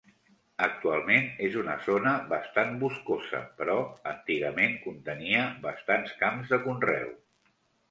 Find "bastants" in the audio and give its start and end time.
5.69-6.19